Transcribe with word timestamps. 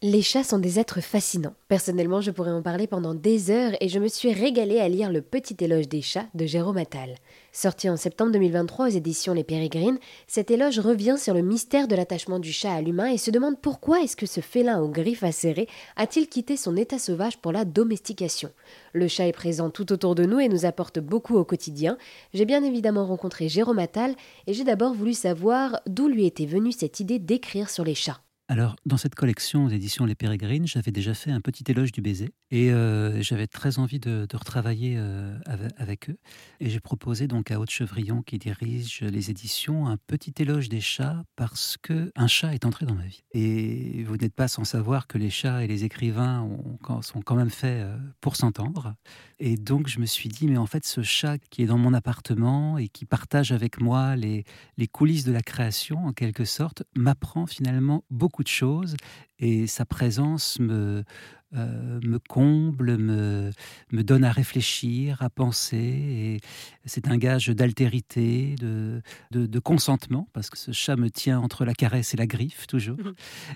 Les 0.00 0.22
chats 0.22 0.44
sont 0.44 0.60
des 0.60 0.78
êtres 0.78 1.00
fascinants. 1.00 1.56
Personnellement, 1.66 2.20
je 2.20 2.30
pourrais 2.30 2.52
en 2.52 2.62
parler 2.62 2.86
pendant 2.86 3.14
des 3.14 3.50
heures 3.50 3.72
et 3.80 3.88
je 3.88 3.98
me 3.98 4.06
suis 4.06 4.32
régalée 4.32 4.78
à 4.78 4.88
lire 4.88 5.10
Le 5.10 5.22
Petit 5.22 5.56
éloge 5.58 5.88
des 5.88 6.02
chats 6.02 6.28
de 6.36 6.46
Jérôme 6.46 6.76
Attal. 6.76 7.16
Sorti 7.50 7.90
en 7.90 7.96
septembre 7.96 8.30
2023 8.30 8.86
aux 8.86 8.90
éditions 8.90 9.34
Les 9.34 9.42
Pérégrines, 9.42 9.98
cet 10.28 10.52
éloge 10.52 10.78
revient 10.78 11.16
sur 11.18 11.34
le 11.34 11.42
mystère 11.42 11.88
de 11.88 11.96
l'attachement 11.96 12.38
du 12.38 12.52
chat 12.52 12.74
à 12.74 12.80
l'humain 12.80 13.06
et 13.06 13.18
se 13.18 13.32
demande 13.32 13.60
pourquoi 13.60 14.00
est-ce 14.00 14.14
que 14.14 14.26
ce 14.26 14.40
félin 14.40 14.80
aux 14.80 14.88
griffes 14.88 15.24
acérées 15.24 15.66
a-t-il 15.96 16.28
quitté 16.28 16.56
son 16.56 16.76
état 16.76 17.00
sauvage 17.00 17.38
pour 17.38 17.50
la 17.50 17.64
domestication. 17.64 18.52
Le 18.92 19.08
chat 19.08 19.26
est 19.26 19.32
présent 19.32 19.68
tout 19.68 19.92
autour 19.92 20.14
de 20.14 20.26
nous 20.26 20.38
et 20.38 20.48
nous 20.48 20.64
apporte 20.64 21.00
beaucoup 21.00 21.36
au 21.36 21.44
quotidien. 21.44 21.98
J'ai 22.34 22.44
bien 22.44 22.62
évidemment 22.62 23.04
rencontré 23.04 23.48
Jérôme 23.48 23.80
Attal 23.80 24.14
et 24.46 24.54
j'ai 24.54 24.62
d'abord 24.62 24.94
voulu 24.94 25.12
savoir 25.12 25.80
d'où 25.88 26.06
lui 26.06 26.24
était 26.24 26.46
venue 26.46 26.70
cette 26.70 27.00
idée 27.00 27.18
d'écrire 27.18 27.68
sur 27.68 27.82
les 27.82 27.96
chats. 27.96 28.20
Alors, 28.50 28.76
dans 28.86 28.96
cette 28.96 29.14
collection 29.14 29.66
aux 29.66 29.68
éditions 29.68 30.06
Les 30.06 30.14
Pérégrines, 30.14 30.66
j'avais 30.66 30.90
déjà 30.90 31.12
fait 31.12 31.30
un 31.30 31.42
petit 31.42 31.64
éloge 31.68 31.92
du 31.92 32.00
baiser 32.00 32.30
et 32.50 32.72
euh, 32.72 33.20
j'avais 33.20 33.46
très 33.46 33.78
envie 33.78 34.00
de, 34.00 34.26
retravailler 34.32 34.94
euh, 34.96 35.38
avec, 35.76 36.08
eux. 36.08 36.16
Et 36.58 36.70
j'ai 36.70 36.80
proposé 36.80 37.26
donc 37.26 37.50
à 37.50 37.60
Haute 37.60 37.68
Chevrillon, 37.68 38.22
qui 38.22 38.38
dirige 38.38 39.02
les 39.02 39.30
éditions, 39.30 39.86
un 39.86 39.98
petit 39.98 40.32
éloge 40.38 40.70
des 40.70 40.80
chats 40.80 41.24
parce 41.36 41.76
que 41.76 42.10
un 42.16 42.26
chat 42.26 42.54
est 42.54 42.64
entré 42.64 42.86
dans 42.86 42.94
ma 42.94 43.04
vie. 43.04 43.22
Et 43.32 44.02
vous 44.04 44.16
n'êtes 44.16 44.34
pas 44.34 44.48
sans 44.48 44.64
savoir 44.64 45.08
que 45.08 45.18
les 45.18 45.28
chats 45.28 45.62
et 45.62 45.66
les 45.66 45.84
écrivains 45.84 46.40
ont, 46.40 47.02
sont 47.02 47.20
quand 47.20 47.36
même 47.36 47.50
faits 47.50 47.82
euh, 47.82 47.98
pour 48.22 48.36
s'entendre. 48.36 48.94
Et 49.40 49.56
donc, 49.56 49.88
je 49.88 50.00
me 50.00 50.06
suis 50.06 50.30
dit, 50.30 50.48
mais 50.48 50.56
en 50.56 50.66
fait, 50.66 50.86
ce 50.86 51.02
chat 51.02 51.36
qui 51.50 51.64
est 51.64 51.66
dans 51.66 51.78
mon 51.78 51.92
appartement 51.92 52.78
et 52.78 52.88
qui 52.88 53.04
partage 53.04 53.52
avec 53.52 53.78
moi 53.78 54.16
les 54.16 54.44
coulisses 54.90 55.24
de 55.24 55.32
la 55.32 55.42
création, 55.42 56.06
en 56.06 56.14
quelque 56.14 56.46
sorte, 56.46 56.82
m'apprend 56.96 57.46
finalement 57.46 58.04
beaucoup 58.08 58.37
de 58.42 58.48
choses 58.48 58.96
et 59.38 59.66
sa 59.66 59.84
présence 59.84 60.58
me, 60.58 61.04
euh, 61.56 61.98
me 62.04 62.18
comble, 62.18 62.98
me, 62.98 63.52
me 63.90 64.02
donne 64.02 64.22
à 64.22 64.30
réfléchir, 64.30 65.22
à 65.22 65.30
penser. 65.30 65.76
Et 65.78 66.40
c'est 66.84 67.08
un 67.08 67.16
gage 67.16 67.48
d'altérité, 67.48 68.54
de, 68.60 69.00
de, 69.30 69.58
consentement, 69.58 70.28
parce 70.34 70.50
que 70.50 70.58
ce 70.58 70.72
chat 70.72 70.96
me 70.96 71.08
tient 71.08 71.40
entre 71.40 71.64
la 71.64 71.72
caresse 71.72 72.12
et 72.12 72.18
la 72.18 72.26
griffe, 72.26 72.66
toujours. 72.66 72.98
Mhm. 72.98 73.14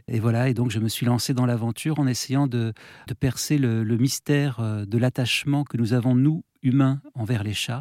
Et 0.09 0.21
voilà, 0.21 0.49
et 0.49 0.55
donc 0.55 0.71
je 0.71 0.79
me 0.79 0.89
suis 0.89 1.05
lancé 1.05 1.35
dans 1.35 1.45
l'aventure 1.45 1.99
en 1.99 2.07
essayant 2.07 2.47
de, 2.47 2.73
de 3.09 3.15
percer 3.15 3.59
le, 3.59 3.85
le 3.85 3.97
mystère 3.99 4.61
euh, 4.61 4.87
de 4.87 4.97
l'attachement 4.97 5.65
que 5.65 5.77
nous 5.77 5.93
avons, 5.93 6.15
nous, 6.15 6.45
humain 6.63 7.01
envers 7.15 7.43
les 7.43 7.55
chats 7.55 7.81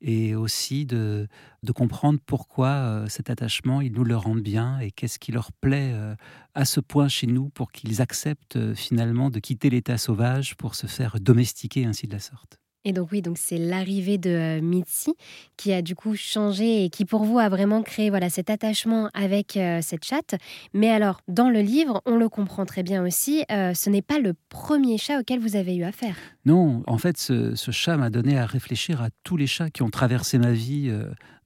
et 0.00 0.34
aussi 0.34 0.86
de, 0.86 1.28
comprendre 1.74 2.18
pourquoi 2.24 2.68
euh, 2.68 3.06
cet 3.08 3.30
attachement, 3.30 3.80
ils 3.80 3.92
nous 3.92 4.04
le 4.04 4.16
rendent 4.16 4.42
bien 4.42 4.78
et 4.78 4.90
qu'est-ce 4.90 5.18
qui 5.18 5.32
leur 5.32 5.50
plaît 5.52 5.92
euh, 5.94 6.14
à 6.54 6.64
ce 6.64 6.80
point 6.80 7.08
chez 7.08 7.26
nous 7.26 7.48
pour 7.48 7.72
qu'ils 7.72 8.00
acceptent 8.02 8.56
euh, 8.56 8.74
finalement 8.74 9.30
de 9.30 9.38
quitter 9.38 9.70
l'état 9.70 9.98
sauvage 9.98 10.56
pour 10.56 10.74
se 10.74 10.86
faire 10.86 11.18
domestiquer 11.20 11.84
ainsi 11.84 12.06
de 12.06 12.12
la 12.12 12.20
sorte. 12.20 12.58
Et 12.84 12.92
donc 12.92 13.08
oui, 13.12 13.22
donc 13.22 13.38
c'est 13.38 13.56
l'arrivée 13.56 14.18
de 14.18 14.30
euh, 14.30 14.60
Mitzi 14.60 15.14
qui 15.56 15.72
a 15.72 15.80
du 15.80 15.94
coup 15.94 16.16
changé 16.16 16.84
et 16.84 16.90
qui 16.90 17.06
pour 17.06 17.24
vous 17.24 17.38
a 17.38 17.48
vraiment 17.48 17.82
créé 17.82 18.10
voilà 18.10 18.28
cet 18.28 18.50
attachement 18.50 19.08
avec 19.14 19.56
euh, 19.56 19.80
cette 19.82 20.04
chatte. 20.04 20.34
Mais 20.74 20.90
alors 20.90 21.20
dans 21.26 21.48
le 21.48 21.60
livre, 21.60 22.02
on 22.04 22.16
le 22.16 22.28
comprend 22.28 22.66
très 22.66 22.82
bien 22.82 23.02
aussi, 23.02 23.44
euh, 23.50 23.72
ce 23.72 23.88
n'est 23.88 24.02
pas 24.02 24.18
le 24.18 24.34
premier 24.50 24.98
chat 24.98 25.18
auquel 25.18 25.40
vous 25.40 25.56
avez 25.56 25.76
eu 25.76 25.84
affaire. 25.84 26.16
Non, 26.44 26.82
en 26.86 26.98
fait, 26.98 27.16
ce, 27.16 27.54
chat 27.70 27.96
m'a 27.96 28.10
donné 28.10 28.38
à 28.38 28.44
réfléchir 28.44 29.00
à 29.00 29.08
tous 29.22 29.38
les 29.38 29.46
chats 29.46 29.70
qui 29.70 29.82
ont 29.82 29.88
traversé 29.90 30.38
ma 30.38 30.52
vie 30.52 30.92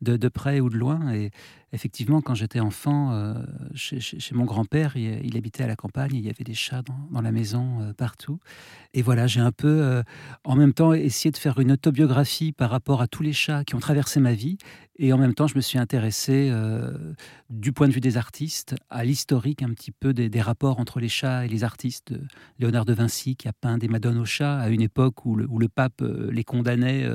de, 0.00 0.16
de, 0.16 0.28
près 0.28 0.60
ou 0.60 0.68
de 0.68 0.76
loin. 0.76 1.12
Et 1.12 1.30
effectivement, 1.72 2.20
quand 2.20 2.34
j'étais 2.34 2.60
enfant, 2.60 3.12
euh, 3.12 3.34
chez, 3.74 4.18
mon 4.32 4.44
grand-père, 4.44 4.96
il, 4.96 5.36
habitait 5.36 5.64
à 5.64 5.66
la 5.66 5.76
campagne, 5.76 6.10
il 6.14 6.24
y 6.24 6.30
avait 6.30 6.44
des 6.44 6.54
chats 6.54 6.82
dans, 7.10 7.20
la 7.20 7.32
maison 7.32 7.80
euh, 7.80 7.92
partout. 7.92 8.38
Et 8.94 9.02
voilà, 9.02 9.26
j'ai 9.26 9.40
un 9.40 9.52
peu, 9.52 9.82
euh, 9.82 10.02
en 10.44 10.56
même 10.56 10.72
temps, 10.72 10.92
essayé 10.92 11.30
de 11.30 11.36
faire 11.36 11.58
une 11.58 11.72
autobiographie 11.72 12.52
par 12.52 12.70
rapport 12.70 13.02
à 13.02 13.08
tous 13.08 13.22
les 13.22 13.32
chats 13.32 13.64
qui 13.64 13.74
ont 13.74 13.80
traversé 13.80 14.20
ma 14.20 14.32
vie. 14.32 14.58
Et 15.00 15.12
en 15.12 15.18
même 15.18 15.34
temps, 15.34 15.46
je 15.46 15.54
me 15.54 15.60
suis 15.60 15.78
intéressé, 15.78 16.52
du 17.50 17.72
point 17.72 17.88
de 17.88 17.92
vue 17.92 18.00
des 18.00 18.16
artistes, 18.16 18.74
à 18.90 19.04
l'historique 19.04 19.62
un 19.62 19.70
petit 19.70 19.92
peu 19.92 20.12
des, 20.12 20.40
rapports 20.40 20.80
entre 20.80 20.98
les 20.98 21.08
chats 21.08 21.44
et 21.44 21.48
les 21.48 21.62
artistes. 21.62 22.14
Léonard 22.58 22.84
de 22.84 22.92
Vinci, 22.92 23.36
qui 23.36 23.46
a 23.46 23.52
peint 23.52 23.78
des 23.78 23.86
madones 23.86 24.18
aux 24.18 24.24
chats 24.24 24.58
à 24.58 24.68
une 24.68 24.80
époque 24.80 25.24
où 25.24 25.36
le, 25.36 25.68
pape 25.68 26.02
les 26.30 26.42
condamnait 26.42 27.08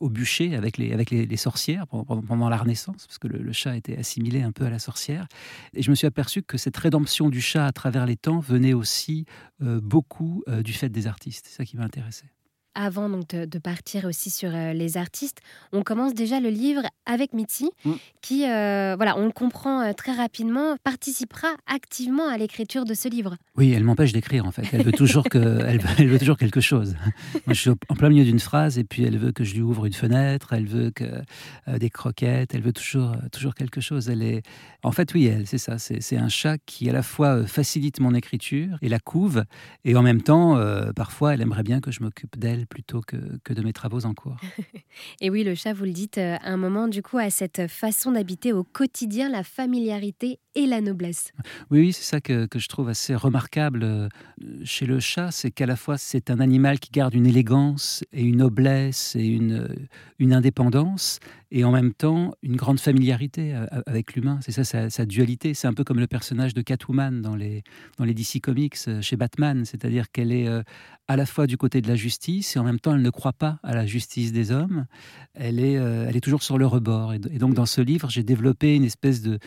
au 0.00 0.08
bûcher 0.08 0.54
avec 0.54 0.78
les, 0.78 1.36
sorcières 1.36 1.86
pendant, 1.86 2.48
la 2.48 2.56
Renaissance, 2.56 3.06
parce 3.06 3.18
que 3.18 3.28
le, 3.28 3.52
chat 3.52 3.76
était 3.76 3.98
assimilé 3.98 4.42
un 4.42 4.52
peu 4.52 4.64
à 4.64 4.70
la 4.70 4.78
sorcière. 4.78 5.26
Et 5.74 5.82
je 5.82 5.90
me 5.90 5.94
suis 5.94 6.06
aperçu 6.06 6.42
que 6.42 6.56
cette 6.56 6.76
rédemption 6.76 7.28
du 7.28 7.40
chat 7.40 7.66
à 7.66 7.72
travers 7.72 8.06
les 8.06 8.16
temps 8.16 8.38
venait 8.38 8.72
aussi 8.72 9.26
euh, 9.62 9.80
beaucoup 9.80 10.42
euh, 10.48 10.62
du 10.62 10.72
fait 10.72 10.88
des 10.88 11.06
artistes. 11.06 11.46
C'est 11.48 11.56
ça 11.56 11.64
qui 11.64 11.76
m'a 11.76 11.84
intéressé 11.84 12.24
avant 12.74 13.08
donc 13.08 13.28
de, 13.28 13.58
partir 13.58 14.04
aussi 14.04 14.30
sur 14.30 14.50
euh, 14.54 14.72
les 14.72 14.96
artistes, 14.96 15.40
on 15.72 15.82
commence 15.82 16.14
déjà 16.14 16.40
le 16.40 16.48
livre 16.48 16.82
avec 17.04 17.32
Mitzi, 17.34 17.70
mm. 17.84 17.92
qui, 18.22 18.48
euh, 18.48 18.94
voilà, 18.96 19.18
on 19.18 19.26
le 19.26 19.32
comprend 19.32 19.82
euh, 19.82 19.92
très 19.92 20.12
rapidement, 20.12 20.76
participera 20.82 21.48
activement 21.66 22.28
à 22.28 22.38
l'écriture 22.38 22.84
de 22.84 22.94
ce 22.94 23.08
livre. 23.08 23.36
Oui, 23.56 23.72
elle 23.72 23.84
m'empêche 23.84 24.12
d'écrire 24.12 24.46
en 24.46 24.50
fait. 24.50 24.64
Elle 24.72 24.82
veut 24.82 24.92
toujours 24.92 25.24
que, 25.24 25.38
elle, 25.66 25.80
elle 25.98 26.08
veut 26.08 26.18
toujours 26.18 26.38
quelque 26.38 26.60
chose. 26.60 26.96
Moi, 27.46 27.54
je 27.54 27.60
suis 27.60 27.70
en 27.70 27.94
plein 27.94 28.08
milieu 28.08 28.24
d'une 28.24 28.40
phrase 28.40 28.78
et 28.78 28.84
puis 28.84 29.02
elle 29.02 29.18
veut 29.18 29.32
que 29.32 29.44
je 29.44 29.54
lui 29.54 29.62
ouvre 29.62 29.86
une 29.86 29.92
fenêtre, 29.92 30.52
elle 30.52 30.66
veut 30.66 30.90
que 30.90 31.04
des 31.78 31.90
croquettes, 31.90 32.54
elle 32.54 32.62
veut 32.62 32.72
toujours, 32.72 33.14
toujours 33.32 33.54
quelque 33.54 33.80
chose. 33.80 34.08
Elle 34.08 34.22
est, 34.22 34.42
en 34.82 34.92
fait, 34.92 35.12
oui, 35.14 35.26
elle, 35.26 35.46
c'est 35.46 35.58
ça. 35.58 35.78
C'est 35.78 36.16
un 36.16 36.28
chat 36.28 36.56
qui 36.66 36.88
à 36.88 36.92
la 36.92 37.02
fois 37.02 37.46
facilite 37.46 38.00
mon 38.00 38.14
écriture 38.14 38.78
et 38.82 38.88
la 38.88 38.98
couve, 38.98 39.44
et 39.84 39.96
en 39.96 40.02
même 40.02 40.22
temps, 40.22 40.58
parfois, 40.94 41.34
elle 41.34 41.42
aimerait 41.42 41.62
bien 41.62 41.80
que 41.80 41.90
je 41.90 42.02
m'occupe 42.02 42.38
d'elle 42.38 42.59
plutôt 42.66 43.00
que, 43.00 43.16
que, 43.44 43.52
de 43.52 43.62
mes 43.62 43.72
travaux 43.72 44.04
en 44.04 44.14
cours. 44.14 44.36
et 45.20 45.30
oui, 45.30 45.44
le 45.44 45.54
chat, 45.54 45.72
vous 45.72 45.84
le 45.84 45.92
dites, 45.92 46.18
euh, 46.18 46.36
à 46.42 46.50
un 46.50 46.56
moment, 46.56 46.88
du 46.88 47.02
coup, 47.02 47.18
a 47.18 47.30
cette 47.30 47.66
façon 47.68 48.12
d'habiter 48.12 48.52
au 48.52 48.64
quotidien 48.64 49.28
la 49.28 49.42
familiarité 49.42 50.38
et 50.54 50.66
la 50.66 50.80
noblesse. 50.80 51.32
Oui, 51.70 51.80
oui 51.80 51.92
c'est 51.92 52.04
ça 52.04 52.20
que, 52.20 52.46
que, 52.46 52.58
je 52.58 52.68
trouve 52.68 52.88
assez 52.88 53.14
remarquable 53.14 53.82
euh, 53.84 54.08
chez 54.64 54.86
le 54.86 54.98
chat, 54.98 55.30
c'est 55.30 55.50
qu'à 55.50 55.66
la 55.66 55.76
fois 55.76 55.96
c'est 55.96 56.30
un 56.30 56.40
animal 56.40 56.80
qui 56.80 56.90
garde 56.90 57.14
une 57.14 57.26
élégance 57.26 58.04
et 58.12 58.22
une 58.22 58.38
noblesse 58.38 59.14
et 59.14 59.26
une, 59.26 59.68
une 60.18 60.32
indépendance, 60.32 61.20
et 61.52 61.64
en 61.64 61.70
même 61.70 61.92
temps 61.92 62.32
une 62.42 62.56
grande 62.56 62.80
familiarité 62.80 63.54
euh, 63.54 63.66
avec 63.86 64.14
l'humain. 64.14 64.40
C'est 64.42 64.52
ça 64.52 64.90
sa, 64.90 65.06
dualité. 65.06 65.54
C'est 65.54 65.68
un 65.68 65.74
peu 65.74 65.84
comme 65.84 66.00
le 66.00 66.06
personnage 66.06 66.54
de 66.54 66.62
Catwoman 66.62 67.22
dans 67.22 67.36
les, 67.36 67.62
dans 67.96 68.04
les 68.04 68.14
DC 68.14 68.40
Comics 68.42 68.76
chez 69.00 69.16
Batman, 69.16 69.64
c'est-à-dire 69.64 70.10
qu'elle 70.10 70.32
est 70.32 70.48
à 71.08 71.16
la 71.16 71.26
fois 71.26 71.46
du 71.46 71.56
côté 71.56 71.80
de 71.80 71.88
la 71.88 71.96
justice 71.96 72.49
et 72.56 72.58
en 72.58 72.64
même 72.64 72.80
temps 72.80 72.94
elle 72.94 73.02
ne 73.02 73.10
croit 73.10 73.32
pas 73.32 73.58
à 73.62 73.74
la 73.74 73.86
justice 73.86 74.32
des 74.32 74.52
hommes. 74.52 74.86
Elle 75.34 75.60
est, 75.60 75.76
euh, 75.76 76.10
toujours 76.20 76.42
sur 76.42 76.58
le 76.58 76.66
rebord. 76.66 77.14
Et, 77.14 77.18
donc 77.18 77.54
dans 77.54 77.66
ce 77.66 77.80
livre, 77.80 78.10
j'ai 78.10 78.22
développé 78.22 78.74
une 78.74 78.84
espèce 78.84 79.22
de, 79.22 79.38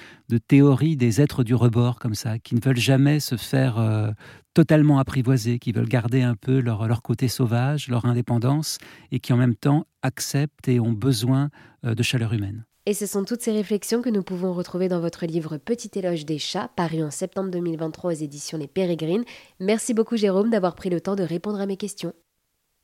théorie 0.48 0.98
des 0.98 1.22
êtres 1.22 1.44
du 1.44 1.56
rebord 1.56 2.00
comme 2.00 2.16
ça, 2.16 2.40
qui 2.40 2.56
ne 2.56 2.62
veulent 2.62 2.78
jamais 2.78 3.20
se 3.20 3.38
faire 3.38 3.78
euh, 3.78 4.12
totalement 4.54 5.00
apprivoiser, 5.00 5.60
qui 5.60 5.72
veulent 5.72 5.88
garder 5.88 6.22
un 6.22 6.36
peu 6.36 6.60
leur, 6.60 6.88
leur 6.88 7.02
côté 7.02 7.28
sauvage, 7.28 7.88
leur 7.88 8.06
indépendance, 8.06 8.78
et 9.12 9.20
qui 9.20 9.34
en 9.34 9.38
même 9.38 9.56
temps 9.56 9.86
acceptent 10.02 10.68
et 10.68 10.80
ont 10.80 10.92
besoin 10.92 11.50
euh, 11.86 11.96
de 11.96 12.04
chaleur 12.04 12.34
humaine. 12.34 12.66
Et 12.86 12.94
ce 12.94 13.06
sont 13.06 13.24
toutes 13.24 13.42
ces 13.42 13.54
réflexions 13.54 14.02
que 14.02 14.10
nous 14.10 14.24
pouvons 14.24 14.54
retrouver 14.54 14.90
dans 14.90 15.00
votre 15.00 15.26
livre 15.26 15.58
Petit 15.58 15.92
éloge 15.98 16.26
des 16.26 16.38
chats, 16.38 16.70
paru 16.76 17.02
en 17.02 17.12
septembre 17.12 17.50
2023 17.50 18.12
aux 18.12 18.16
éditions 18.16 18.58
Les 18.58 18.68
Pérégrines. 18.68 19.24
Merci 19.62 19.94
beaucoup 19.94 20.18
Jérôme 20.18 20.50
d'avoir 20.50 20.76
pris 20.76 20.90
le 20.90 21.00
temps 21.00 21.16
de 21.16 21.24
répondre 21.24 21.62
à 21.62 21.66
mes 21.66 21.78
questions. 21.78 22.14